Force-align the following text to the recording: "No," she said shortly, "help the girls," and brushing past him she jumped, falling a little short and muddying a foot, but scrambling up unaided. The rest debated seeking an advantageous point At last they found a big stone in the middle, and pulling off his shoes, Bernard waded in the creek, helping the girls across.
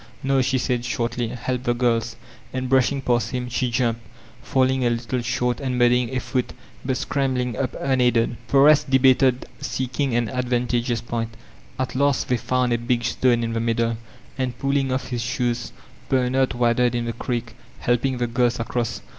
"No," 0.23 0.41
she 0.41 0.57
said 0.57 0.83
shortly, 0.83 1.27
"help 1.27 1.61
the 1.61 1.75
girls," 1.75 2.15
and 2.51 2.67
brushing 2.67 3.03
past 3.03 3.29
him 3.29 3.47
she 3.49 3.69
jumped, 3.69 4.01
falling 4.41 4.83
a 4.83 4.89
little 4.89 5.21
short 5.21 5.59
and 5.59 5.77
muddying 5.77 6.09
a 6.09 6.19
foot, 6.19 6.53
but 6.83 6.97
scrambling 6.97 7.55
up 7.55 7.75
unaided. 7.79 8.35
The 8.47 8.57
rest 8.57 8.89
debated 8.89 9.45
seeking 9.59 10.15
an 10.15 10.27
advantageous 10.27 11.01
point 11.01 11.37
At 11.77 11.93
last 11.93 12.29
they 12.29 12.37
found 12.37 12.73
a 12.73 12.79
big 12.79 13.03
stone 13.03 13.43
in 13.43 13.53
the 13.53 13.59
middle, 13.59 13.97
and 14.39 14.57
pulling 14.57 14.91
off 14.91 15.09
his 15.09 15.21
shoes, 15.21 15.71
Bernard 16.09 16.53
waded 16.55 16.95
in 16.95 17.05
the 17.05 17.13
creek, 17.13 17.53
helping 17.81 18.17
the 18.17 18.25
girls 18.25 18.59
across. 18.59 19.01